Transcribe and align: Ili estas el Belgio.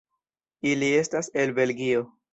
Ili 0.71 0.89
estas 1.03 1.31
el 1.45 1.57
Belgio. 1.63 2.05